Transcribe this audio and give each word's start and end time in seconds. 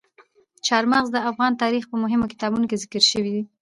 چار 0.67 0.83
مغز 0.93 1.09
د 1.13 1.17
افغان 1.29 1.51
تاریخ 1.63 1.83
په 1.87 1.95
مهمو 2.03 2.31
کتابونو 2.33 2.65
کې 2.69 2.81
ذکر 2.83 3.03
شوي 3.11 3.31
دي. 3.35 3.43